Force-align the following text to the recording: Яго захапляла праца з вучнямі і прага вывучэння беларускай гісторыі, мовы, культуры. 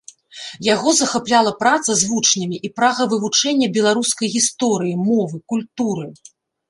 Яго 0.67 0.93
захапляла 0.99 1.51
праца 1.59 1.91
з 1.99 2.09
вучнямі 2.13 2.57
і 2.69 2.71
прага 2.79 3.07
вывучэння 3.11 3.67
беларускай 3.79 4.27
гісторыі, 4.37 4.99
мовы, 5.11 5.35
культуры. 5.55 6.07